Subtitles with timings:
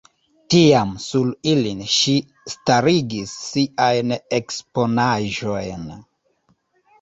[0.51, 2.13] Tiam sur ilin ŝi
[2.53, 5.87] starigis siajn eksponaĵojn.